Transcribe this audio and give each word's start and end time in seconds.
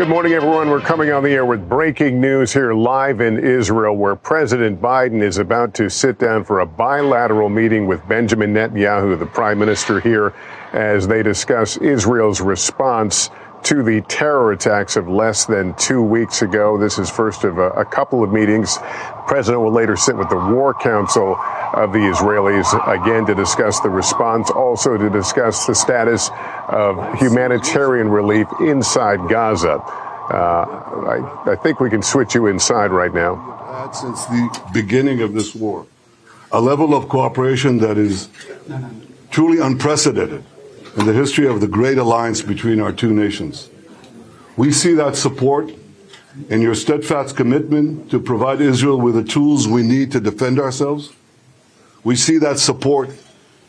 Good 0.00 0.08
morning, 0.08 0.32
everyone. 0.32 0.70
We're 0.70 0.80
coming 0.80 1.12
on 1.12 1.22
the 1.22 1.28
air 1.28 1.44
with 1.44 1.68
breaking 1.68 2.22
news 2.22 2.54
here 2.54 2.72
live 2.72 3.20
in 3.20 3.38
Israel, 3.38 3.94
where 3.94 4.16
President 4.16 4.80
Biden 4.80 5.22
is 5.22 5.36
about 5.36 5.74
to 5.74 5.90
sit 5.90 6.18
down 6.18 6.42
for 6.42 6.60
a 6.60 6.66
bilateral 6.66 7.50
meeting 7.50 7.86
with 7.86 8.08
Benjamin 8.08 8.54
Netanyahu, 8.54 9.18
the 9.18 9.26
prime 9.26 9.58
minister 9.58 10.00
here, 10.00 10.32
as 10.72 11.06
they 11.06 11.22
discuss 11.22 11.76
Israel's 11.76 12.40
response 12.40 13.28
to 13.64 13.82
the 13.82 14.00
terror 14.02 14.52
attacks 14.52 14.96
of 14.96 15.08
less 15.08 15.44
than 15.44 15.74
two 15.74 16.02
weeks 16.02 16.42
ago. 16.42 16.78
This 16.78 16.98
is 16.98 17.10
first 17.10 17.44
of 17.44 17.58
a, 17.58 17.70
a 17.70 17.84
couple 17.84 18.22
of 18.24 18.32
meetings. 18.32 18.76
The 18.78 19.24
president 19.26 19.62
will 19.62 19.72
later 19.72 19.96
sit 19.96 20.16
with 20.16 20.28
the 20.28 20.36
War 20.36 20.74
Council 20.74 21.36
of 21.74 21.92
the 21.92 21.98
Israelis 21.98 22.72
again 22.88 23.26
to 23.26 23.34
discuss 23.34 23.80
the 23.80 23.90
response, 23.90 24.50
also 24.50 24.96
to 24.96 25.10
discuss 25.10 25.66
the 25.66 25.74
status 25.74 26.30
of 26.68 27.18
humanitarian 27.18 28.08
relief 28.08 28.46
inside 28.60 29.28
Gaza. 29.28 29.74
Uh, 29.74 30.66
I, 31.44 31.52
I 31.52 31.56
think 31.56 31.80
we 31.80 31.90
can 31.90 32.02
switch 32.02 32.34
you 32.34 32.46
inside 32.46 32.92
right 32.92 33.12
now. 33.12 33.90
Since 33.92 34.26
the 34.26 34.62
beginning 34.72 35.22
of 35.22 35.32
this 35.32 35.54
war, 35.54 35.86
a 36.52 36.60
level 36.60 36.94
of 36.94 37.08
cooperation 37.08 37.78
that 37.78 37.98
is 37.98 38.28
truly 39.30 39.58
unprecedented 39.60 40.44
in 40.96 41.06
the 41.06 41.12
history 41.12 41.46
of 41.46 41.60
the 41.60 41.68
great 41.68 41.98
alliance 41.98 42.42
between 42.42 42.80
our 42.80 42.92
two 42.92 43.12
nations. 43.12 43.70
We 44.56 44.72
see 44.72 44.94
that 44.94 45.16
support 45.16 45.72
in 46.48 46.60
your 46.60 46.74
steadfast 46.74 47.36
commitment 47.36 48.10
to 48.10 48.20
provide 48.20 48.60
Israel 48.60 49.00
with 49.00 49.14
the 49.14 49.24
tools 49.24 49.68
we 49.68 49.82
need 49.82 50.12
to 50.12 50.20
defend 50.20 50.58
ourselves. 50.58 51.12
We 52.02 52.16
see 52.16 52.38
that 52.38 52.58
support 52.58 53.10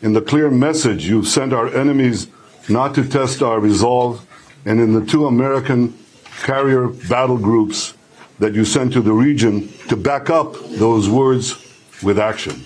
in 0.01 0.13
the 0.13 0.21
clear 0.21 0.49
message 0.49 1.05
you've 1.05 1.27
sent 1.27 1.53
our 1.53 1.67
enemies 1.67 2.27
not 2.69 2.95
to 2.95 3.07
test 3.07 3.41
our 3.41 3.59
resolve 3.59 4.25
and 4.65 4.79
in 4.79 4.93
the 4.93 5.05
two 5.05 5.25
American 5.27 5.97
carrier 6.43 6.87
battle 6.87 7.37
groups 7.37 7.93
that 8.39 8.53
you 8.53 8.65
sent 8.65 8.93
to 8.93 9.01
the 9.01 9.13
region 9.13 9.69
to 9.89 9.95
back 9.95 10.29
up 10.29 10.55
those 10.71 11.07
words 11.07 11.55
with 12.01 12.17
action. 12.17 12.63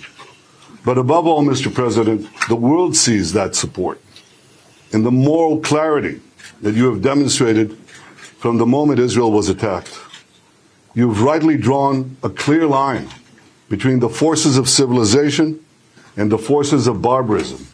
But 0.85 0.97
above 0.97 1.27
all, 1.27 1.43
Mr. 1.43 1.73
President, 1.73 2.27
the 2.47 2.55
world 2.55 2.95
sees 2.95 3.33
that 3.33 3.55
support 3.55 3.99
in 4.91 5.03
the 5.03 5.11
moral 5.11 5.59
clarity 5.59 6.21
that 6.61 6.75
you 6.75 6.91
have 6.91 7.01
demonstrated 7.01 7.77
from 8.39 8.57
the 8.57 8.65
moment 8.65 8.99
Israel 8.99 9.31
was 9.31 9.49
attacked. 9.49 9.99
You've 10.93 11.21
rightly 11.21 11.57
drawn 11.57 12.17
a 12.23 12.29
clear 12.29 12.65
line 12.65 13.09
between 13.69 13.99
the 13.99 14.09
forces 14.09 14.57
of 14.57 14.69
civilization 14.69 15.59
and 16.15 16.31
the 16.31 16.37
forces 16.37 16.87
of 16.87 17.01
barbarism. 17.01 17.67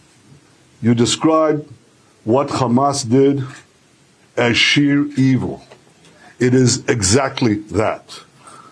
You 0.82 0.96
describe 0.96 1.68
what 2.24 2.48
Hamas 2.48 3.08
did 3.08 3.44
as 4.36 4.58
sheer 4.58 5.06
evil. 5.18 5.64
It 6.40 6.54
is 6.54 6.88
exactly 6.88 7.56
that. 7.56 8.20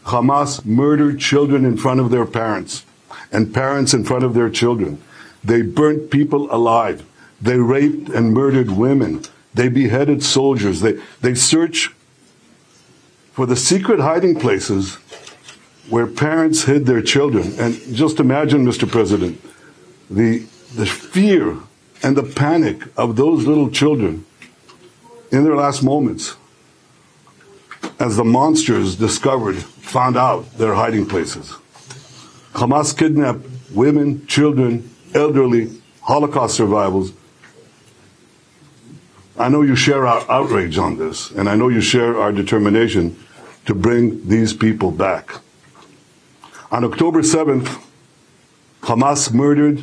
Hamas 0.06 0.66
murdered 0.66 1.20
children 1.20 1.66
in 1.66 1.78
front 1.78 2.00
of 2.00 2.10
their 2.10 2.26
parents 2.26 2.84
and 3.32 3.54
parents 3.54 3.94
in 3.94 4.04
front 4.04 4.24
of 4.24 4.34
their 4.34 4.50
children. 4.50 5.00
They 5.44 5.62
burnt 5.62 6.10
people 6.10 6.54
alive. 6.54 7.06
They 7.42 7.58
raped 7.58 8.10
and 8.10 8.34
murdered 8.34 8.72
women. 8.72 9.24
They 9.54 9.70
beheaded 9.70 10.24
soldiers. 10.24 10.82
They, 10.82 11.00
they 11.22 11.36
searched 11.36 11.92
for 13.32 13.46
the 13.46 13.56
secret 13.56 14.00
hiding 14.00 14.40
places 14.40 14.96
where 15.90 16.06
parents 16.06 16.64
hid 16.64 16.86
their 16.86 17.02
children. 17.02 17.54
And 17.60 17.76
just 17.96 18.20
imagine, 18.20 18.66
Mr. 18.66 18.90
President, 18.90 19.42
the, 20.10 20.40
the 20.76 20.86
fear 20.86 21.58
and 22.04 22.16
the 22.16 22.24
panic 22.24 22.84
of 22.98 23.16
those 23.16 23.46
little 23.46 23.70
children 23.70 24.26
in 25.32 25.44
their 25.44 25.56
last 25.56 25.84
moments 25.84 26.36
as 28.00 28.16
the 28.16 28.24
monsters 28.24 28.96
discovered, 28.96 29.58
found 29.58 30.18
out 30.18 30.58
their 30.58 30.74
hiding 30.74 31.06
places. 31.06 31.56
Hamas 32.54 32.98
kidnapped 32.98 33.46
women, 33.72 34.26
children, 34.26 34.90
elderly, 35.14 35.70
Holocaust 36.02 36.56
survivors. 36.56 37.12
I 39.40 39.48
know 39.48 39.62
you 39.62 39.78
share 39.78 40.06
our 40.06 40.30
outrage 40.30 40.78
on 40.78 40.98
this, 40.98 41.32
and 41.32 41.48
I 41.48 41.56
know 41.56 41.70
you 41.70 41.80
share 41.80 42.20
our 42.20 42.34
determination 42.34 43.18
to 43.68 43.74
bring 43.74 44.28
these 44.28 44.52
people 44.52 44.92
back. 44.92 45.32
On 46.74 46.84
October 46.84 47.22
7th, 47.22 47.82
Hamas 48.82 49.34
murdered 49.34 49.80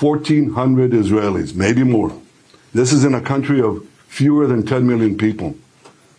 1,400 0.00 0.92
Israelis, 0.92 1.54
maybe 1.54 1.84
more. 1.84 2.18
This 2.72 2.90
is 2.90 3.04
in 3.04 3.14
a 3.14 3.20
country 3.20 3.60
of 3.60 3.86
fewer 4.08 4.46
than 4.46 4.64
10 4.64 4.86
million 4.86 5.18
people. 5.18 5.54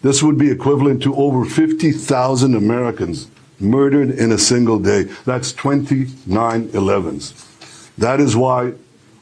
This 0.03 0.21
would 0.21 0.37
be 0.37 0.51
equivalent 0.51 1.01
to 1.01 1.15
over 1.15 1.45
50,000 1.45 2.53
Americans 2.53 3.27
murdered 3.59 4.11
in 4.11 4.31
a 4.31 4.37
single 4.37 4.77
day. 4.77 5.03
That's 5.25 5.51
29 5.51 6.69
11s. 6.69 7.95
That 7.97 8.19
is 8.19 8.35
why 8.35 8.73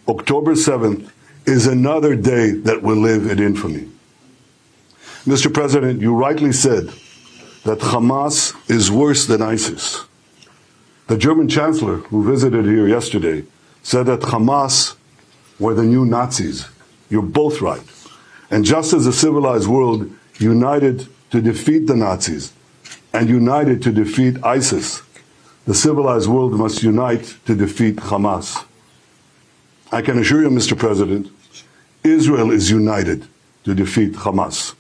October 0.09 0.55
7th 0.55 1.09
is 1.45 1.67
another 1.67 2.15
day 2.15 2.51
that 2.51 2.81
will 2.81 2.97
live 2.97 3.29
in 3.29 3.39
infamy. 3.39 3.89
Mr. 5.25 5.53
President, 5.53 6.01
you 6.01 6.15
rightly 6.15 6.51
said 6.51 6.91
that 7.63 7.79
Hamas 7.79 8.53
is 8.69 8.91
worse 8.91 9.25
than 9.25 9.41
ISIS. 9.41 10.03
The 11.07 11.17
German 11.17 11.47
chancellor 11.47 11.97
who 11.97 12.23
visited 12.23 12.65
here 12.65 12.87
yesterday 12.87 13.43
said 13.83 14.05
that 14.07 14.21
Hamas 14.21 14.95
were 15.59 15.73
the 15.73 15.83
new 15.83 16.05
Nazis. 16.05 16.67
You're 17.09 17.21
both 17.21 17.61
right. 17.61 17.83
And 18.49 18.65
just 18.65 18.93
as 18.93 19.05
the 19.05 19.13
civilized 19.13 19.67
world 19.67 20.11
united 20.39 21.07
to 21.31 21.41
defeat 21.41 21.87
the 21.87 21.95
Nazis 21.95 22.53
and 23.13 23.29
united 23.29 23.81
to 23.83 23.91
defeat 23.91 24.43
ISIS, 24.43 25.01
the 25.65 25.73
civilized 25.73 26.27
world 26.27 26.53
must 26.53 26.83
unite 26.83 27.37
to 27.45 27.55
defeat 27.55 27.95
Hamas. 27.97 28.65
I 29.93 30.01
can 30.01 30.17
assure 30.17 30.41
you, 30.41 30.49
Mr. 30.49 30.75
President, 30.75 31.29
Israel 32.03 32.49
is 32.49 32.71
united 32.71 33.27
to 33.63 33.75
defeat 33.75 34.13
Hamas. 34.13 34.73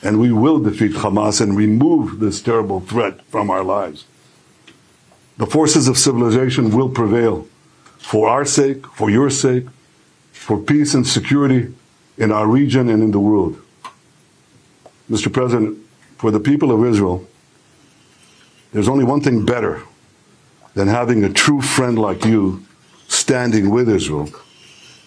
And 0.00 0.20
we 0.20 0.30
will 0.30 0.60
defeat 0.60 0.92
Hamas 0.92 1.40
and 1.40 1.56
remove 1.56 2.20
this 2.20 2.40
terrible 2.40 2.78
threat 2.78 3.20
from 3.26 3.50
our 3.50 3.64
lives. 3.64 4.04
The 5.38 5.46
forces 5.46 5.88
of 5.88 5.98
civilization 5.98 6.70
will 6.70 6.88
prevail 6.88 7.48
for 7.98 8.28
our 8.28 8.44
sake, 8.44 8.86
for 8.86 9.10
your 9.10 9.28
sake, 9.28 9.66
for 10.30 10.56
peace 10.56 10.94
and 10.94 11.04
security 11.04 11.74
in 12.16 12.30
our 12.30 12.46
region 12.46 12.88
and 12.88 13.02
in 13.02 13.10
the 13.10 13.18
world. 13.18 13.60
Mr. 15.10 15.32
President, 15.32 15.78
for 16.16 16.30
the 16.30 16.38
people 16.38 16.70
of 16.70 16.88
Israel, 16.88 17.26
there's 18.72 18.88
only 18.88 19.04
one 19.04 19.20
thing 19.20 19.44
better 19.44 19.82
than 20.74 20.86
having 20.86 21.24
a 21.24 21.32
true 21.32 21.60
friend 21.60 21.98
like 21.98 22.24
you 22.24 22.64
standing 23.08 23.70
with 23.70 23.88
Israel, 23.88 24.28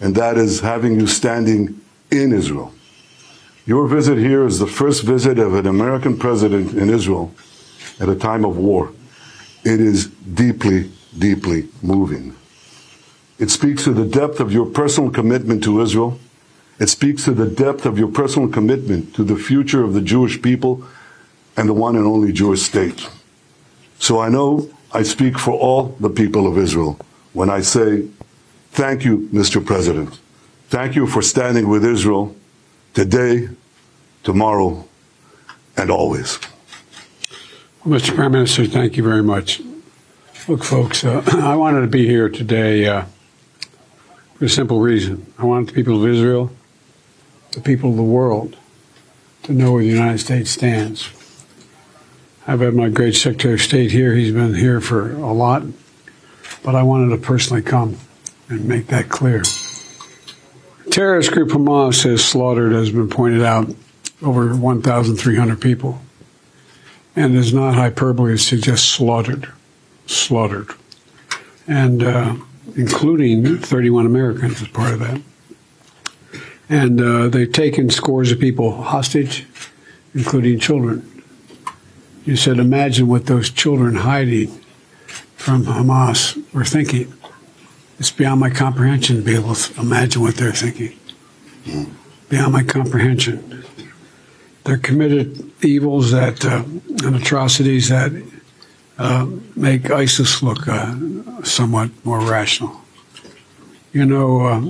and 0.04 0.16
that 0.16 0.38
is 0.38 0.60
having 0.60 1.00
you 1.00 1.08
standing 1.08 1.80
in 2.12 2.34
Israel. 2.34 2.74
Your 3.66 3.88
visit 3.88 4.18
here 4.18 4.46
is 4.46 4.60
the 4.60 4.68
first 4.68 5.04
visit 5.04 5.40
of 5.40 5.56
an 5.56 5.66
American 5.66 6.18
president 6.20 6.74
in 6.74 6.90
Israel 6.90 7.34
at 8.02 8.10
a 8.10 8.16
time 8.16 8.44
of 8.44 8.58
war. 8.58 8.92
It 9.64 9.80
is 9.80 10.08
deeply, 10.08 10.92
deeply 11.18 11.70
moving. 11.82 12.36
It 13.40 13.50
speaks 13.50 13.86
to 13.86 13.94
the 13.94 14.04
depth 14.04 14.42
of 14.42 14.52
your 14.52 14.66
personal 14.66 15.10
commitment 15.10 15.64
to 15.64 15.80
Israel. 15.80 16.20
It 16.80 16.90
speaks 16.90 17.24
to 17.24 17.32
the 17.32 17.48
depth 17.48 17.86
of 17.86 17.98
your 17.98 18.10
personal 18.10 18.50
commitment 18.50 19.16
to 19.16 19.24
the 19.24 19.38
future 19.38 19.86
of 19.86 19.94
the 19.94 20.02
Jewish 20.02 20.42
people 20.42 20.84
and 21.56 21.70
the 21.70 21.74
one 21.74 21.96
and 21.96 22.06
only 22.06 22.34
Jewish 22.34 22.64
state. 22.64 23.10
So 24.00 24.20
I 24.20 24.28
know 24.28 24.70
I 24.92 25.04
speak 25.04 25.40
for 25.40 25.54
all 25.54 25.96
the 26.02 26.10
people 26.10 26.46
of 26.46 26.58
Israel 26.58 27.00
when 27.32 27.50
I 27.50 27.62
say, 27.62 28.10
thank 28.74 29.06
you, 29.06 29.30
Mr. 29.32 29.64
President. 29.64 30.20
Thank 30.70 30.96
you 30.96 31.06
for 31.06 31.22
standing 31.22 31.70
with 31.70 31.86
Israel 31.86 32.36
today, 32.94 33.50
tomorrow, 34.24 34.88
and 35.78 35.92
always. 35.92 36.40
Mr. 37.86 38.16
Prime 38.16 38.32
Minister, 38.32 38.66
thank 38.66 38.98
you 38.98 39.04
very 39.04 39.22
much. 39.22 39.62
Look, 40.48 40.64
folks, 40.64 41.04
uh, 41.04 41.24
I 41.34 41.56
wanted 41.56 41.82
to 41.82 41.88
be 41.88 42.08
here 42.08 42.30
today 42.30 42.88
uh, 42.88 43.06
for 44.36 44.46
a 44.46 44.50
simple 44.50 44.80
reason. 44.80 45.32
I 45.38 45.46
want 45.46 45.68
the 45.68 45.74
people 45.74 46.04
of 46.04 46.10
Israel, 46.10 46.52
the 47.52 47.62
people 47.62 47.92
of 47.92 47.96
the 47.96 48.04
world, 48.04 48.58
to 49.44 49.54
know 49.54 49.74
where 49.74 49.84
the 49.84 49.90
United 49.90 50.20
States 50.20 50.50
stands. 50.50 51.10
I've 52.48 52.62
had 52.62 52.74
my 52.74 52.90
great 52.90 53.16
Secretary 53.16 53.54
of 53.54 53.62
State 53.62 53.92
here. 53.92 54.16
He's 54.16 54.34
been 54.34 54.56
here 54.56 54.82
for 54.82 55.14
a 55.14 55.32
lot, 55.32 55.64
but 56.64 56.76
I 56.76 56.84
wanted 56.84 57.16
to 57.16 57.22
personally 57.22 57.62
come 57.62 57.98
and 58.50 58.66
make 58.66 58.88
that 58.88 59.10
clear. 59.10 59.44
Terrorist 60.92 61.32
group 61.32 61.50
Hamas 61.50 62.04
has 62.04 62.24
slaughtered, 62.24 62.74
as 62.74 62.88
has 62.88 62.92
been 62.92 63.10
pointed 63.10 63.42
out, 63.42 63.74
over 64.22 64.56
1,300 64.56 65.62
people. 65.62 66.02
And 67.16 67.38
it's 67.38 67.52
not 67.52 67.76
hyperbole 67.76 68.34
to 68.34 68.38
suggest 68.38 68.90
slaughtered, 68.90 69.52
slaughtered. 70.08 70.70
And 71.68 72.04
uh, 72.04 72.36
including 72.76 73.58
31 73.60 74.06
Americans 74.06 74.62
as 74.62 74.68
part 74.70 74.94
of 74.94 75.00
that. 75.00 75.22
And 76.70 77.00
uh, 77.00 77.28
they've 77.28 77.52
taken 77.52 77.90
scores 77.90 78.32
of 78.32 78.40
people 78.40 78.82
hostage, 78.82 79.46
including 80.14 80.60
children. 80.60 81.24
You 82.26 82.36
said, 82.36 82.58
imagine 82.58 83.08
what 83.08 83.26
those 83.26 83.50
children 83.50 83.96
hiding 83.96 84.48
from 85.36 85.66
Hamas 85.66 86.42
were 86.54 86.66
thinking. 86.66 87.14
It's 88.00 88.12
beyond 88.12 88.40
my 88.40 88.50
comprehension 88.50 89.18
to 89.18 89.22
be 89.22 89.36
able 89.36 89.56
to 89.56 89.82
imagine 89.82 90.22
what 90.22 90.36
they're 90.36 90.52
thinking. 90.52 90.98
Beyond 92.30 92.54
my 92.54 92.64
comprehension. 92.64 93.64
They're 94.64 94.78
committed 94.78 95.52
evils 95.64 96.12
that 96.12 96.46
uh, 96.46 96.64
and 97.06 97.16
atrocities 97.16 97.90
that 97.90 98.12
uh, 98.98 99.28
make 99.56 99.92
ISIS 99.92 100.42
look 100.42 100.68
uh, 100.68 100.96
somewhat 101.44 101.92
more 102.06 102.20
rational. 102.20 102.82
You 103.92 104.06
know, 104.06 104.42
uh, 104.42 104.70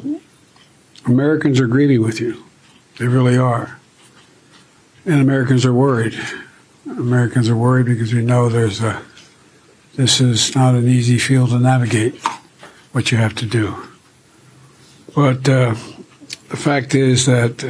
Americans 1.05 1.59
are 1.59 1.67
grieving 1.67 2.01
with 2.01 2.19
you. 2.19 2.43
They 2.97 3.07
really 3.07 3.37
are. 3.37 3.79
And 5.05 5.21
Americans 5.21 5.65
are 5.65 5.73
worried. 5.73 6.17
Americans 6.85 7.49
are 7.49 7.55
worried 7.55 7.85
because 7.85 8.13
we 8.13 8.21
know 8.21 8.49
there's 8.49 8.81
a, 8.81 9.01
this 9.95 10.19
is 10.19 10.55
not 10.55 10.75
an 10.75 10.87
easy 10.87 11.17
field 11.17 11.49
to 11.49 11.59
navigate 11.59 12.19
what 12.93 13.11
you 13.11 13.17
have 13.17 13.35
to 13.35 13.45
do. 13.45 13.75
But 15.13 15.47
uh, 15.49 15.75
the 16.49 16.57
fact 16.57 16.95
is 16.95 17.25
that 17.25 17.65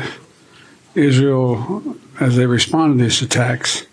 Israel, 0.94 1.98
as 2.20 2.36
they 2.36 2.46
respond 2.46 2.98
to 2.98 3.04
these 3.04 3.22
attacks, 3.22 3.86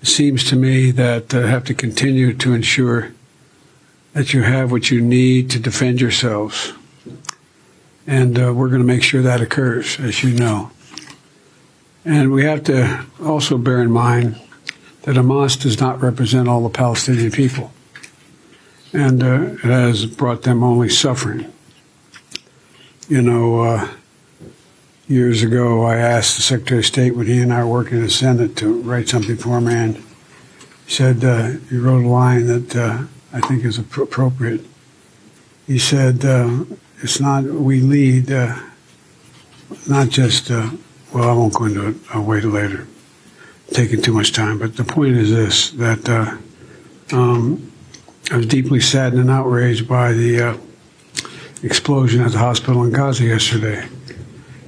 it 0.00 0.08
seems 0.08 0.44
to 0.44 0.56
me 0.56 0.90
that 0.92 1.34
uh, 1.34 1.42
have 1.46 1.64
to 1.64 1.74
continue 1.74 2.32
to 2.34 2.54
ensure 2.54 3.12
that 4.14 4.32
you 4.32 4.42
have 4.42 4.70
what 4.70 4.90
you 4.90 5.00
need 5.00 5.50
to 5.50 5.58
defend 5.58 6.00
yourselves. 6.00 6.72
And 8.06 8.38
uh, 8.38 8.52
we're 8.54 8.68
going 8.68 8.80
to 8.80 8.86
make 8.86 9.02
sure 9.02 9.22
that 9.22 9.40
occurs, 9.40 9.98
as 9.98 10.22
you 10.22 10.34
know. 10.34 10.70
And 12.04 12.32
we 12.32 12.44
have 12.44 12.64
to 12.64 13.04
also 13.22 13.58
bear 13.58 13.82
in 13.82 13.90
mind 13.90 14.40
that 15.02 15.16
Hamas 15.16 15.60
does 15.60 15.80
not 15.80 16.00
represent 16.00 16.48
all 16.48 16.62
the 16.62 16.70
Palestinian 16.70 17.30
people. 17.30 17.72
And 18.94 19.24
uh, 19.24 19.42
it 19.54 19.58
has 19.58 20.06
brought 20.06 20.42
them 20.42 20.62
only 20.62 20.88
suffering. 20.88 21.52
You 23.08 23.22
know, 23.22 23.62
uh, 23.62 23.88
years 25.08 25.42
ago, 25.42 25.82
I 25.82 25.96
asked 25.96 26.36
the 26.36 26.42
Secretary 26.42 26.78
of 26.78 26.86
State 26.86 27.16
when 27.16 27.26
he 27.26 27.40
and 27.40 27.52
I 27.52 27.64
were 27.64 27.70
working 27.70 27.98
in 27.98 28.04
the 28.04 28.10
Senate 28.10 28.56
to 28.58 28.80
write 28.82 29.08
something 29.08 29.36
for 29.36 29.58
him, 29.58 29.66
and 29.66 29.96
he 29.96 30.92
said, 30.92 31.24
uh, 31.24 31.58
he 31.68 31.76
wrote 31.76 32.04
a 32.04 32.08
line 32.08 32.46
that 32.46 32.76
uh, 32.76 33.02
I 33.32 33.40
think 33.40 33.64
is 33.64 33.78
appropriate. 33.78 34.64
He 35.66 35.78
said, 35.80 36.24
uh, 36.24 36.64
it's 37.02 37.18
not, 37.18 37.42
we 37.42 37.80
lead, 37.80 38.30
uh, 38.30 38.56
not 39.88 40.08
just, 40.08 40.50
well, 40.50 40.70
I 41.14 41.32
won't 41.32 41.52
go 41.52 41.64
into 41.64 41.88
it, 41.88 41.96
I'll 42.10 42.22
wait 42.22 42.44
later. 42.44 42.86
Taking 43.72 44.02
too 44.02 44.12
much 44.12 44.32
time, 44.32 44.60
but 44.60 44.76
the 44.76 44.84
point 44.84 45.16
is 45.16 45.30
this 45.30 45.70
that 45.72 46.08
um, 47.12 47.72
I 48.30 48.38
was 48.38 48.46
deeply 48.46 48.80
saddened 48.80 49.20
and 49.20 49.30
outraged 49.30 49.86
by 49.86 50.12
the 50.12 50.40
uh, 50.40 50.56
explosion 51.62 52.22
at 52.22 52.32
the 52.32 52.38
hospital 52.38 52.82
in 52.84 52.90
Gaza 52.90 53.24
yesterday. 53.24 53.86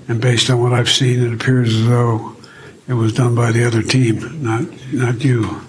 And 0.08 0.20
based 0.20 0.50
on 0.50 0.60
what 0.60 0.72
I've 0.72 0.90
seen, 0.90 1.22
it 1.22 1.32
appears 1.32 1.74
as 1.74 1.86
though 1.86 2.36
it 2.86 2.94
was 2.94 3.12
done 3.12 3.34
by 3.34 3.52
the 3.52 3.64
other 3.66 3.82
team, 3.82 4.42
not 4.42 4.64
not 4.92 5.24
you. 5.24 5.62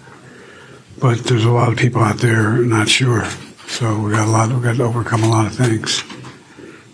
But 0.99 1.23
there's 1.25 1.45
a 1.45 1.51
lot 1.51 1.71
of 1.71 1.77
people 1.77 2.01
out 2.01 2.17
there 2.17 2.57
not 2.57 2.89
sure. 2.89 3.25
So 3.67 3.99
we 3.99 4.11
got 4.11 4.27
a 4.27 4.31
lot. 4.31 4.51
We 4.51 4.61
got 4.61 4.75
to 4.75 4.83
overcome 4.83 5.23
a 5.23 5.29
lot 5.29 5.47
of 5.47 5.55
things, 5.55 6.03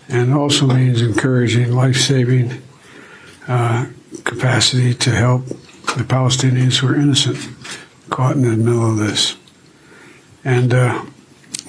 and 0.08 0.30
it 0.30 0.34
also 0.34 0.66
means 0.66 1.02
encouraging 1.02 1.72
life-saving 1.72 2.62
uh, 3.46 3.86
capacity 4.24 4.94
to 4.94 5.10
help 5.10 5.46
the 5.46 6.04
Palestinians 6.04 6.78
who 6.78 6.88
are 6.88 6.96
innocent, 6.96 7.38
caught 8.10 8.36
in 8.36 8.42
the 8.42 8.56
middle 8.56 8.90
of 8.90 8.96
this. 8.96 9.36
And 10.44 10.74
uh, 10.74 11.04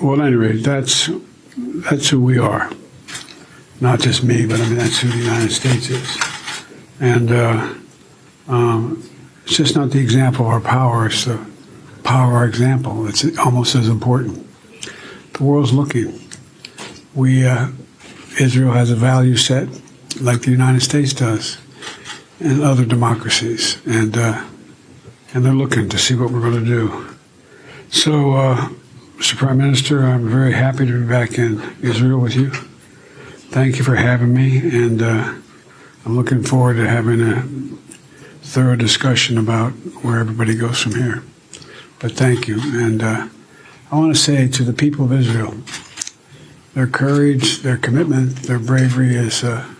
well, 0.01 0.21
anyway, 0.21 0.57
that's 0.57 1.09
that's 1.57 2.09
who 2.09 2.19
we 2.19 2.37
are 2.37 2.69
not 3.81 3.99
just 3.99 4.23
me, 4.23 4.45
but 4.45 4.59
I 4.59 4.65
mean 4.65 4.77
that's 4.77 4.99
who 4.99 5.09
the 5.09 5.17
United 5.17 5.51
States 5.51 5.89
is, 5.89 6.17
and 6.99 7.31
uh, 7.31 7.73
um, 8.47 9.09
it's 9.43 9.57
just 9.57 9.75
not 9.75 9.91
the 9.91 9.99
example 9.99 10.45
of 10.45 10.51
our 10.51 10.61
power; 10.61 11.07
it's 11.07 11.25
the 11.25 11.45
power 12.03 12.29
of 12.29 12.35
our 12.35 12.45
example. 12.45 13.07
It's 13.07 13.37
almost 13.37 13.75
as 13.75 13.87
important. 13.87 14.47
The 15.33 15.43
world's 15.43 15.73
looking. 15.73 16.19
We 17.13 17.45
uh, 17.45 17.69
Israel 18.39 18.71
has 18.71 18.91
a 18.91 18.95
value 18.95 19.35
set 19.35 19.67
like 20.21 20.41
the 20.41 20.51
United 20.51 20.81
States 20.81 21.13
does, 21.13 21.57
and 22.39 22.63
other 22.63 22.85
democracies, 22.85 23.81
and 23.85 24.17
uh, 24.17 24.45
and 25.33 25.45
they're 25.45 25.53
looking 25.53 25.89
to 25.89 25.97
see 25.97 26.15
what 26.15 26.31
we're 26.31 26.41
going 26.41 26.63
to 26.63 26.65
do. 26.65 27.14
So, 27.95 28.33
uh, 28.33 28.69
Mr. 29.17 29.35
Prime 29.37 29.57
Minister, 29.57 30.03
I'm 30.03 30.29
very 30.29 30.53
happy 30.53 30.85
to 30.85 31.01
be 31.01 31.07
back 31.07 31.39
in 31.39 31.61
Israel 31.81 32.19
with 32.19 32.35
you 32.35 32.51
thank 33.55 33.77
you 33.77 33.85
for 33.85 33.95
having 33.95 34.33
me, 34.33 34.57
and 34.57 35.01
uh, 35.01 35.33
I'm 36.05 36.15
looking 36.17 36.43
forward 36.43 36.75
to 36.75 36.85
having 36.85 37.21
a 37.21 37.41
thorough 38.41 38.75
discussion 38.75 39.37
about 39.37 39.71
where 40.03 40.19
everybody 40.19 40.55
goes 40.55 40.81
from 40.81 40.95
here. 40.95 41.23
But 41.99 42.11
thank 42.11 42.49
you, 42.49 42.59
and 42.61 43.01
uh, 43.01 43.29
I 43.89 43.95
want 43.95 44.13
to 44.13 44.21
say 44.21 44.49
to 44.49 44.63
the 44.63 44.73
people 44.73 45.05
of 45.05 45.13
Israel, 45.13 45.55
their 46.73 46.85
courage, 46.85 47.61
their 47.61 47.77
commitment, 47.77 48.43
their 48.43 48.59
bravery 48.59 49.15
is 49.15 49.41
uh, 49.41 49.73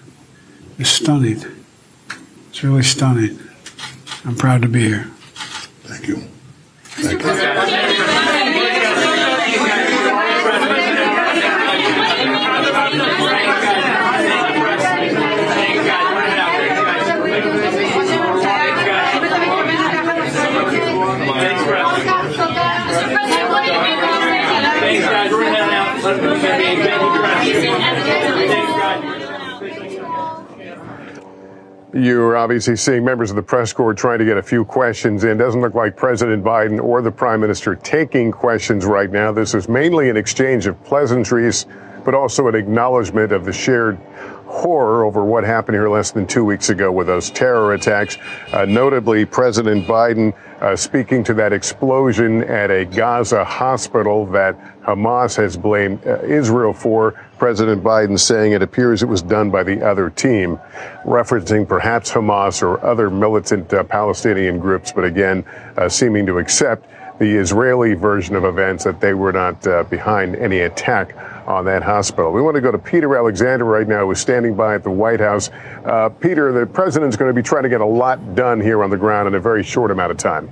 is 0.78 0.88
stunning. 0.88 1.44
It's 2.50 2.64
really 2.64 2.84
stunning. 2.84 3.38
I'm 4.24 4.38
proud 4.38 4.62
to 4.62 4.70
be 4.70 4.88
here. 4.88 5.12
Thank 6.98 7.24
you. 7.24 8.15
You're 32.06 32.38
obviously 32.38 32.76
seeing 32.76 33.04
members 33.04 33.32
of 33.32 33.36
the 33.36 33.42
press 33.42 33.74
corps 33.74 33.96
trying 33.96 34.20
to 34.20 34.26
get 34.26 34.38
a 34.38 34.44
few 34.44 34.64
questions 34.64 35.24
in. 35.24 35.40
Doesn't 35.40 35.60
look 35.60 35.74
like 35.74 35.98
President 35.98 36.44
Biden 36.44 36.80
or 36.80 37.02
the 37.02 37.12
Prime 37.12 37.42
Minister 37.42 37.74
taking 37.74 38.32
questions 38.32 38.86
right 38.86 39.10
now. 39.10 39.32
This 39.32 39.56
is 39.56 39.68
mainly 39.68 40.12
an 40.12 40.16
exchange 40.16 40.68
of 40.68 40.82
pleasantries, 40.84 41.66
but 42.04 42.14
also 42.14 42.48
an 42.48 42.54
acknowledgement 42.54 43.32
of 43.32 43.44
the 43.44 43.52
shared 43.52 43.98
horror 44.56 45.04
over 45.04 45.24
what 45.24 45.44
happened 45.44 45.76
here 45.76 45.90
less 45.90 46.12
than 46.12 46.26
two 46.26 46.46
weeks 46.46 46.70
ago 46.70 46.92
with 46.92 47.08
those 47.08 47.30
terror 47.30 47.74
attacks. 47.74 48.18
Uh, 48.54 48.66
notably, 48.66 49.26
President 49.26 49.86
Biden 49.86 50.34
uh, 50.62 50.76
speaking 50.76 51.24
to 51.26 51.34
that 51.34 51.52
explosion 51.52 52.44
at 52.44 52.72
a 52.72 52.86
Gaza 52.86 53.44
hospital 53.44 54.26
that 54.28 54.58
Hamas 54.82 55.36
has 55.36 55.58
blamed 55.58 56.06
uh, 56.08 56.22
Israel 56.22 56.74
for. 56.74 57.12
President 57.38 57.84
Biden 57.84 58.18
saying 58.18 58.54
it 58.54 58.62
appears 58.62 59.04
it 59.04 59.10
was 59.10 59.22
done 59.22 59.52
by 59.52 59.64
the 59.64 59.86
other 59.86 60.10
team, 60.10 60.58
referencing 61.04 61.68
perhaps 61.68 62.12
Hamas 62.12 62.64
or 62.64 62.84
other 62.86 63.10
militant 63.10 63.74
uh, 63.74 63.84
Palestinian 63.84 64.58
groups, 64.58 64.94
but 64.94 65.04
again, 65.04 65.44
uh, 65.78 65.90
seeming 65.90 66.26
to 66.26 66.40
accept 66.40 66.88
the 67.20 67.36
Israeli 67.36 67.94
version 67.94 68.36
of 68.36 68.44
events 68.44 68.84
that 68.84 69.00
they 69.00 69.14
were 69.14 69.32
not 69.32 69.66
uh, 69.68 69.84
behind 69.84 70.36
any 70.36 70.62
attack 70.62 71.16
on 71.46 71.66
that 71.66 71.84
hospital. 71.84 72.32
We 72.32 72.42
want 72.42 72.56
to 72.56 72.62
go 72.62 72.72
to 72.72 72.78
Peter 72.78 73.16
Alexander 73.16 73.66
right 73.66 73.88
now, 73.88 74.06
who's 74.08 74.20
standing 74.20 74.56
by 74.56 74.76
at 74.76 74.84
the 74.84 74.92
White 74.92 75.20
House. 75.20 75.50
Uh, 75.86 76.10
Peter, 76.10 76.52
the 76.52 76.66
president's 76.66 77.16
going 77.16 77.30
to 77.30 77.34
be 77.34 77.44
trying 77.44 77.64
to 77.64 77.70
get 77.70 77.82
a 77.82 77.86
lot 77.86 78.36
done 78.36 78.60
here 78.60 78.84
on 78.84 78.90
the 78.90 78.98
ground 78.98 79.28
in 79.28 79.36
a 79.36 79.40
very 79.40 79.64
short 79.64 79.92
amount 79.92 80.12
of 80.12 80.18
time. 80.18 80.50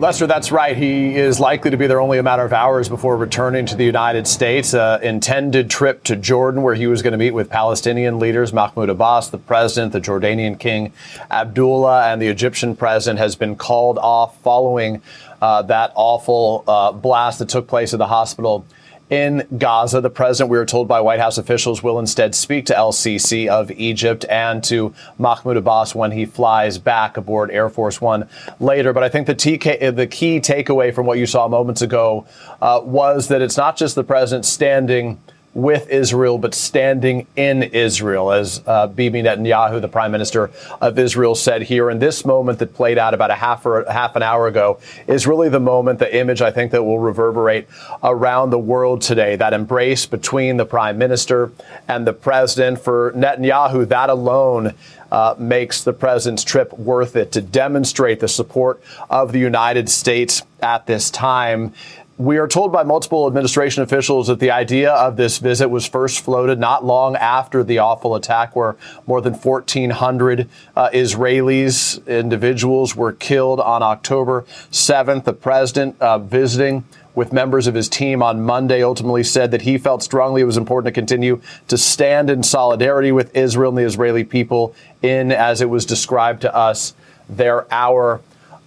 Lester, 0.00 0.26
that's 0.26 0.50
right. 0.50 0.78
He 0.78 1.14
is 1.14 1.40
likely 1.40 1.70
to 1.72 1.76
be 1.76 1.86
there 1.86 2.00
only 2.00 2.16
a 2.16 2.22
matter 2.22 2.42
of 2.42 2.54
hours 2.54 2.88
before 2.88 3.18
returning 3.18 3.66
to 3.66 3.76
the 3.76 3.84
United 3.84 4.26
States. 4.26 4.72
Uh, 4.72 4.98
intended 5.02 5.68
trip 5.68 6.02
to 6.04 6.16
Jordan, 6.16 6.62
where 6.62 6.74
he 6.74 6.86
was 6.86 7.02
going 7.02 7.12
to 7.12 7.18
meet 7.18 7.32
with 7.32 7.50
Palestinian 7.50 8.18
leaders 8.18 8.50
Mahmoud 8.50 8.88
Abbas, 8.88 9.28
the 9.28 9.36
president, 9.36 9.92
the 9.92 10.00
Jordanian 10.00 10.58
king 10.58 10.94
Abdullah, 11.30 12.10
and 12.10 12.22
the 12.22 12.28
Egyptian 12.28 12.74
president, 12.76 13.18
has 13.18 13.36
been 13.36 13.56
called 13.56 13.98
off 13.98 14.40
following 14.40 15.02
uh, 15.42 15.60
that 15.62 15.92
awful 15.94 16.64
uh, 16.66 16.92
blast 16.92 17.38
that 17.40 17.50
took 17.50 17.68
place 17.68 17.92
at 17.92 17.98
the 17.98 18.06
hospital 18.06 18.64
in 19.10 19.46
Gaza. 19.58 20.00
The 20.00 20.08
president, 20.08 20.50
we 20.50 20.56
were 20.56 20.64
told 20.64 20.88
by 20.88 21.00
White 21.00 21.20
House 21.20 21.36
officials, 21.36 21.82
will 21.82 21.98
instead 21.98 22.34
speak 22.34 22.66
to 22.66 22.76
El 22.76 22.92
Sisi 22.92 23.48
of 23.48 23.70
Egypt 23.72 24.24
and 24.30 24.62
to 24.64 24.94
Mahmoud 25.18 25.56
Abbas 25.56 25.94
when 25.94 26.12
he 26.12 26.24
flies 26.24 26.78
back 26.78 27.16
aboard 27.16 27.50
Air 27.50 27.68
Force 27.68 28.00
One 28.00 28.28
later. 28.60 28.92
But 28.92 29.02
I 29.02 29.08
think 29.08 29.26
the, 29.26 29.34
TK, 29.34 29.94
the 29.94 30.06
key 30.06 30.40
takeaway 30.40 30.94
from 30.94 31.06
what 31.06 31.18
you 31.18 31.26
saw 31.26 31.48
moments 31.48 31.82
ago 31.82 32.26
uh, 32.62 32.80
was 32.82 33.28
that 33.28 33.42
it's 33.42 33.56
not 33.56 33.76
just 33.76 33.96
the 33.96 34.04
president 34.04 34.46
standing 34.46 35.20
with 35.52 35.88
Israel, 35.90 36.38
but 36.38 36.54
standing 36.54 37.26
in 37.34 37.62
Israel, 37.62 38.30
as 38.30 38.62
uh, 38.66 38.86
Bibi 38.86 39.22
Netanyahu, 39.22 39.80
the 39.80 39.88
prime 39.88 40.12
minister 40.12 40.50
of 40.80 40.98
Israel, 40.98 41.34
said 41.34 41.62
here. 41.62 41.90
And 41.90 42.00
this 42.00 42.24
moment 42.24 42.60
that 42.60 42.74
played 42.74 42.98
out 42.98 43.14
about 43.14 43.30
a 43.30 43.34
half 43.34 43.66
or 43.66 43.84
half 43.90 44.14
an 44.14 44.22
hour 44.22 44.46
ago 44.46 44.78
is 45.08 45.26
really 45.26 45.48
the 45.48 45.60
moment, 45.60 45.98
the 45.98 46.16
image 46.16 46.40
I 46.40 46.52
think 46.52 46.70
that 46.70 46.84
will 46.84 47.00
reverberate 47.00 47.68
around 48.02 48.50
the 48.50 48.58
world 48.58 49.02
today. 49.02 49.34
That 49.36 49.52
embrace 49.52 50.06
between 50.06 50.56
the 50.56 50.64
prime 50.64 50.98
minister 50.98 51.50
and 51.88 52.06
the 52.06 52.12
president 52.12 52.80
for 52.80 53.12
Netanyahu, 53.12 53.88
that 53.88 54.08
alone 54.08 54.74
uh, 55.10 55.34
makes 55.38 55.82
the 55.82 55.92
president's 55.92 56.44
trip 56.44 56.72
worth 56.78 57.16
it 57.16 57.32
to 57.32 57.40
demonstrate 57.40 58.20
the 58.20 58.28
support 58.28 58.80
of 59.08 59.32
the 59.32 59.40
United 59.40 59.88
States 59.88 60.42
at 60.62 60.86
this 60.86 61.10
time. 61.10 61.72
We 62.20 62.36
are 62.36 62.46
told 62.46 62.70
by 62.70 62.82
multiple 62.82 63.26
administration 63.26 63.82
officials 63.82 64.26
that 64.26 64.40
the 64.40 64.50
idea 64.50 64.92
of 64.92 65.16
this 65.16 65.38
visit 65.38 65.68
was 65.70 65.86
first 65.86 66.22
floated 66.22 66.58
not 66.58 66.84
long 66.84 67.16
after 67.16 67.64
the 67.64 67.78
awful 67.78 68.14
attack, 68.14 68.54
where 68.54 68.76
more 69.06 69.22
than 69.22 69.32
1,400 69.32 70.46
uh, 70.76 70.90
Israelis, 70.90 72.06
individuals, 72.06 72.94
were 72.94 73.14
killed 73.14 73.58
on 73.58 73.82
October 73.82 74.42
7th. 74.70 75.24
The 75.24 75.32
president 75.32 75.98
uh, 75.98 76.18
visiting 76.18 76.84
with 77.14 77.32
members 77.32 77.66
of 77.66 77.74
his 77.74 77.88
team 77.88 78.22
on 78.22 78.42
Monday 78.42 78.82
ultimately 78.82 79.24
said 79.24 79.50
that 79.52 79.62
he 79.62 79.78
felt 79.78 80.02
strongly 80.02 80.42
it 80.42 80.44
was 80.44 80.58
important 80.58 80.94
to 80.94 81.00
continue 81.00 81.40
to 81.68 81.78
stand 81.78 82.28
in 82.28 82.42
solidarity 82.42 83.12
with 83.12 83.34
Israel 83.34 83.70
and 83.70 83.78
the 83.78 83.84
Israeli 83.84 84.24
people 84.24 84.74
in, 85.00 85.32
as 85.32 85.62
it 85.62 85.70
was 85.70 85.86
described 85.86 86.42
to 86.42 86.54
us, 86.54 86.92
their 87.30 87.72
hour 87.72 88.20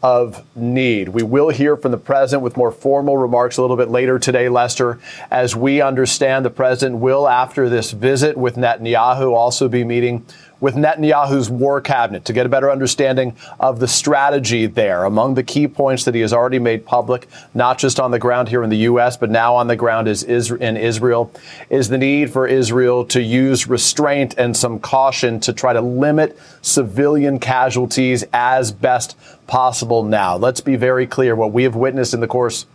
of 0.03 0.45
need. 0.53 1.07
We 1.07 1.23
will 1.23 1.47
hear 1.49 1.77
from 1.77 1.91
the 1.91 1.97
president 1.97 2.43
with 2.43 2.57
more 2.57 2.71
formal 2.71 3.17
remarks 3.17 3.55
a 3.55 3.61
little 3.61 3.77
bit 3.77 3.89
later 3.89 4.19
today, 4.19 4.49
Lester. 4.49 4.99
As 5.31 5.55
we 5.55 5.81
understand, 5.81 6.43
the 6.43 6.49
president 6.49 6.99
will, 6.99 7.27
after 7.27 7.69
this 7.69 7.91
visit 7.91 8.35
with 8.35 8.55
Netanyahu, 8.55 9.33
also 9.33 9.69
be 9.69 9.85
meeting 9.85 10.25
with 10.63 10.75
Netanyahu's 10.75 11.49
war 11.49 11.81
cabinet 11.81 12.23
to 12.23 12.31
get 12.31 12.45
a 12.45 12.49
better 12.49 12.71
understanding 12.71 13.35
of 13.59 13.81
the 13.81 13.87
strategy 13.87 14.65
there. 14.65 15.03
Among 15.03 15.33
the 15.33 15.43
key 15.43 15.67
points 15.67 16.05
that 16.05 16.15
he 16.15 16.21
has 16.21 16.31
already 16.31 16.57
made 16.57 16.85
public, 16.85 17.27
not 17.53 17.77
just 17.77 17.99
on 17.99 18.11
the 18.11 18.17
ground 18.17 18.47
here 18.47 18.63
in 18.63 18.69
the 18.69 18.77
U.S., 18.77 19.17
but 19.17 19.29
now 19.29 19.55
on 19.55 19.67
the 19.67 19.75
ground 19.75 20.07
is 20.07 20.23
in 20.23 20.77
Israel, 20.77 21.33
is 21.69 21.89
the 21.89 21.97
need 21.97 22.31
for 22.31 22.47
Israel 22.47 23.03
to 23.07 23.21
use 23.21 23.67
restraint 23.67 24.35
and 24.37 24.55
some 24.55 24.79
caution 24.79 25.41
to 25.41 25.51
try 25.51 25.73
to 25.73 25.81
limit 25.81 26.39
civilian 26.61 27.39
casualties 27.39 28.23
as 28.31 28.71
best 28.71 29.17
possible 29.47 30.01
now. 30.01 30.37
Let's 30.37 30.61
be 30.61 30.77
very 30.77 31.05
clear. 31.05 31.35
What 31.35 31.51
we 31.51 31.63
have 31.63 31.75
witnessed 31.75 32.13
in 32.13 32.21
the 32.21 32.27
course 32.27 32.67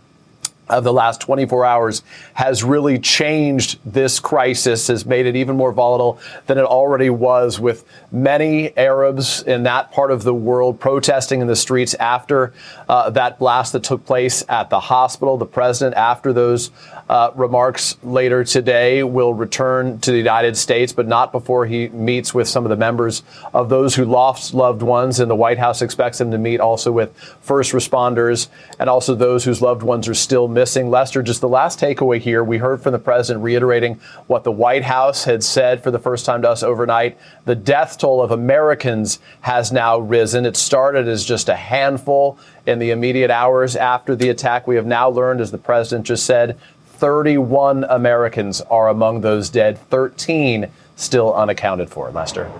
of 0.69 0.83
the 0.83 0.93
last 0.93 1.21
24 1.21 1.65
hours 1.65 2.03
has 2.33 2.63
really 2.63 2.99
changed 2.99 3.79
this 3.85 4.19
crisis, 4.19 4.87
has 4.87 5.05
made 5.05 5.25
it 5.25 5.35
even 5.35 5.55
more 5.55 5.71
volatile 5.71 6.19
than 6.47 6.57
it 6.57 6.63
already 6.63 7.09
was, 7.09 7.59
with 7.59 7.85
many 8.11 8.75
Arabs 8.77 9.43
in 9.43 9.63
that 9.63 9.91
part 9.91 10.11
of 10.11 10.23
the 10.23 10.33
world 10.33 10.79
protesting 10.79 11.41
in 11.41 11.47
the 11.47 11.55
streets 11.55 11.93
after 11.95 12.53
uh, 12.87 13.09
that 13.09 13.39
blast 13.39 13.73
that 13.73 13.83
took 13.83 14.05
place 14.05 14.43
at 14.49 14.69
the 14.69 14.79
hospital. 14.79 15.37
The 15.37 15.45
president, 15.45 15.95
after 15.95 16.33
those 16.33 16.71
uh, 17.09 17.31
remarks 17.33 17.97
later 18.03 18.43
today, 18.43 19.01
will 19.01 19.33
return 19.33 19.99
to 19.99 20.11
the 20.11 20.17
United 20.17 20.55
States, 20.55 20.93
but 20.93 21.07
not 21.07 21.31
before 21.31 21.65
he 21.65 21.89
meets 21.89 22.35
with 22.35 22.47
some 22.47 22.65
of 22.65 22.69
the 22.69 22.75
members 22.75 23.23
of 23.51 23.67
those 23.67 23.95
who 23.95 24.05
lost 24.05 24.53
loved 24.53 24.83
ones. 24.83 25.19
And 25.19 25.29
the 25.29 25.35
White 25.35 25.57
House 25.57 25.81
expects 25.81 26.21
him 26.21 26.29
to 26.29 26.37
meet 26.37 26.59
also 26.59 26.91
with 26.91 27.17
first 27.41 27.73
responders 27.73 28.47
and 28.77 28.89
also 28.89 29.15
those 29.15 29.43
whose 29.43 29.59
loved 29.59 29.81
ones 29.81 30.07
are 30.07 30.13
still 30.13 30.47
missing. 30.47 30.91
Lester, 30.91 31.23
just 31.23 31.41
the 31.41 31.49
last 31.49 31.79
takeaway 31.79 32.19
here, 32.19 32.43
we 32.43 32.59
heard 32.59 32.81
from 32.81 32.91
the 32.91 32.99
president 32.99 33.43
reiterating 33.43 33.99
what 34.27 34.43
the 34.43 34.51
White 34.51 34.83
House 34.83 35.23
had 35.23 35.43
said 35.43 35.81
for 35.81 35.89
the 35.89 35.99
first 35.99 36.27
time 36.27 36.43
to 36.43 36.49
us 36.49 36.61
overnight. 36.61 37.17
The 37.45 37.55
death 37.55 37.97
toll 37.97 38.21
of 38.21 38.29
Americans 38.29 39.17
has 39.41 39.71
now 39.71 39.97
risen. 39.97 40.45
It 40.45 40.55
started 40.55 41.07
as 41.07 41.25
just 41.25 41.49
a 41.49 41.55
handful 41.55 42.37
in 42.67 42.77
the 42.77 42.91
immediate 42.91 43.31
hours 43.31 43.75
after 43.75 44.15
the 44.15 44.29
attack. 44.29 44.67
We 44.67 44.75
have 44.75 44.85
now 44.85 45.09
learned, 45.09 45.41
as 45.41 45.49
the 45.49 45.57
president 45.57 46.05
just 46.05 46.25
said, 46.25 46.59
31 46.99 47.85
Americans 47.85 48.59
are 48.69 48.89
among 48.89 49.21
those 49.21 49.49
dead, 49.49 49.77
13 49.89 50.69
still 50.97 51.33
unaccounted 51.33 51.89
for. 51.89 52.11
Lester. 52.11 52.51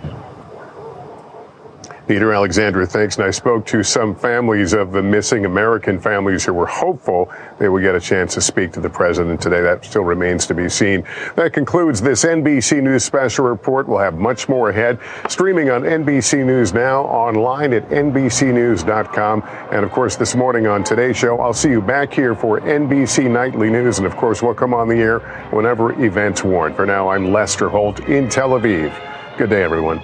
Peter 2.10 2.34
Alexander, 2.34 2.88
thanks. 2.88 3.18
And 3.18 3.26
I 3.26 3.30
spoke 3.30 3.68
to 3.68 3.84
some 3.84 4.16
families 4.16 4.74
of 4.74 4.92
the 4.92 5.04
missing 5.04 5.46
American 5.46 6.00
families 6.00 6.44
who 6.44 6.54
were 6.54 6.66
hopeful 6.66 7.32
they 7.60 7.70
would 7.70 7.84
get 7.84 7.94
a 7.94 8.00
chance 8.00 8.34
to 8.34 8.42
speak 8.42 8.72
to 8.72 8.80
the 8.80 8.90
president 8.90 9.40
today. 9.40 9.62
That 9.62 9.86
still 9.86 10.02
remains 10.02 10.48
to 10.48 10.56
be 10.56 10.70
seen. 10.70 11.04
That 11.36 11.54
concludes 11.54 12.02
this 12.02 12.26
NBC 12.26 12.82
News 12.82 13.04
special 13.04 13.46
report. 13.46 13.88
We'll 13.88 14.00
have 14.00 14.16
much 14.16 14.50
more 14.50 14.72
ahead. 14.72 14.98
Streaming 15.28 15.70
on 15.70 15.84
NBC 15.84 16.44
News 16.44 16.74
Now, 16.74 17.04
online 17.04 17.74
at 17.74 17.88
NBCNews.com. 17.90 19.44
And 19.72 19.86
of 19.86 19.92
course, 19.92 20.16
this 20.16 20.34
morning 20.34 20.66
on 20.66 20.84
today's 20.84 21.16
show, 21.16 21.40
I'll 21.40 21.54
see 21.54 21.70
you 21.70 21.80
back 21.80 22.12
here 22.12 22.34
for 22.34 22.60
NBC 22.60 23.30
Nightly 23.30 23.70
News. 23.70 24.00
And 24.00 24.08
of 24.08 24.18
course, 24.18 24.42
we'll 24.42 24.56
come 24.56 24.74
on 24.74 24.88
the 24.88 24.96
air 24.96 25.20
whenever 25.52 25.92
events 26.04 26.44
warrant. 26.44 26.76
For 26.76 26.88
now, 26.88 27.10
I'm 27.10 27.32
Lester 27.32 27.70
Holt 27.70 28.00
in 28.10 28.30
Tel 28.30 28.60
Aviv. 28.60 29.38
Good 29.38 29.52
day, 29.52 29.62
everyone. 29.62 30.04